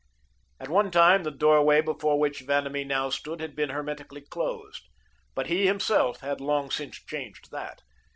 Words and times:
At 0.59 0.67
one 0.67 0.89
time, 0.89 1.21
the 1.21 1.29
doorway 1.29 1.79
before 1.79 2.17
which 2.17 2.39
Vanamee 2.41 2.83
now 2.83 3.11
stood 3.11 3.39
had 3.39 3.55
been 3.55 3.69
hermetically 3.69 4.21
closed. 4.21 4.87
But 5.35 5.45
he, 5.45 5.67
himself, 5.67 6.21
had 6.21 6.41
long 6.41 6.71
since 6.71 6.95
changed 7.05 7.51
that. 7.51 7.83